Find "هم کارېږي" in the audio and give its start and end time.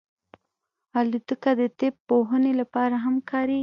3.05-3.59